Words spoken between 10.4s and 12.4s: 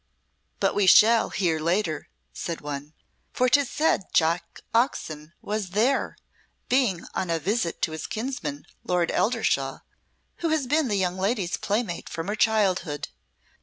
has been the young lady's playmate from her